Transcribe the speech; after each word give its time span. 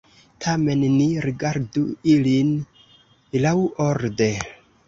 Tamen 0.45 0.79
ni 0.93 1.03
rigardu 1.25 1.83
ilin 2.15 2.51
laŭorde. 3.45 4.33